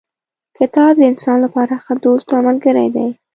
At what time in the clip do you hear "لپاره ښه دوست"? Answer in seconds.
1.45-2.27